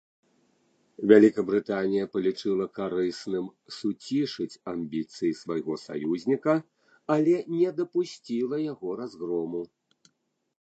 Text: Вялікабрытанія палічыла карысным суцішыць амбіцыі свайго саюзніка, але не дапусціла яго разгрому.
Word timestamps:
Вялікабрытанія 1.09 2.05
палічыла 2.15 2.65
карысным 2.77 3.45
суцішыць 3.77 4.59
амбіцыі 4.73 5.31
свайго 5.41 5.77
саюзніка, 5.85 6.55
але 7.17 7.35
не 7.59 7.69
дапусціла 7.83 8.55
яго 8.73 8.89
разгрому. 9.05 9.61